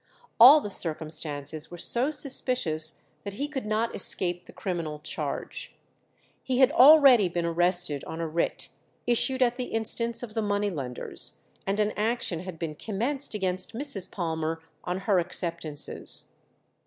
[0.39, 5.75] All the circumstances were so suspicious that he could not escape the criminal charge.
[6.41, 8.69] He had already been arrested on a writ
[9.05, 13.73] issued at the instance of the money lenders, and an action had been commenced against
[13.75, 14.11] Mrs.
[14.11, 16.25] Palmer on her acceptances.